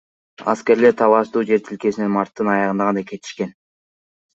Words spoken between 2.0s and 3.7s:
марттын аягында гана кетишкен.